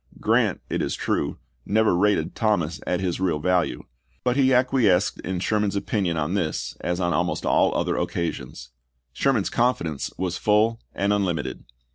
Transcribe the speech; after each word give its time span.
Grant, 0.19 0.61
it 0.67 0.81
is 0.81 0.95
true, 0.95 1.37
never 1.63 1.95
rated 1.95 2.33
Thomas 2.33 2.81
at 2.87 3.01
his 3.01 3.19
real 3.19 3.37
value; 3.37 3.83
but 4.23 4.35
he 4.35 4.51
acquiesced 4.51 5.19
in 5.19 5.39
Sherman's 5.39 5.75
opinion 5.75 6.17
on 6.17 6.33
this 6.33 6.75
as 6.81 6.99
on 6.99 7.13
almost 7.13 7.45
all 7.45 7.71
other 7.77 7.97
occasions. 7.97 8.71
Sherman's 9.13 9.51
confidence 9.51 10.09
was 10.17 10.39
full 10.39 10.79
and 10.95 11.13
unlimited. 11.13 11.65